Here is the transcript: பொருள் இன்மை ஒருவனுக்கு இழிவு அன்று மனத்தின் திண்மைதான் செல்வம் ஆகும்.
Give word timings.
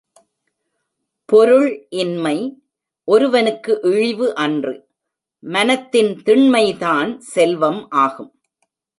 பொருள் 1.25 1.87
இன்மை 1.89 2.37
ஒருவனுக்கு 3.07 3.79
இழிவு 3.81 4.35
அன்று 4.35 4.73
மனத்தின் 5.43 6.11
திண்மைதான் 6.25 7.17
செல்வம் 7.17 7.89
ஆகும். 7.89 8.31